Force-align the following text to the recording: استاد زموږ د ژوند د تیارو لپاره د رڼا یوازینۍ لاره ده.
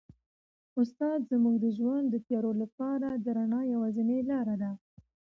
استاد 0.81 1.19
زموږ 1.31 1.55
د 1.63 1.65
ژوند 1.77 2.05
د 2.09 2.15
تیارو 2.27 2.51
لپاره 2.61 3.09
د 3.23 3.25
رڼا 3.37 3.61
یوازینۍ 3.73 4.19
لاره 4.29 4.55
ده. 4.61 4.71